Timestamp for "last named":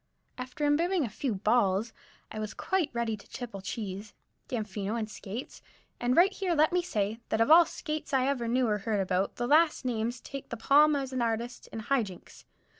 9.45-10.23